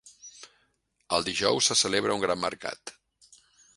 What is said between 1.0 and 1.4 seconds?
Els